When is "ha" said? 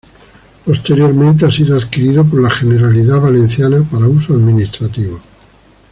1.45-1.51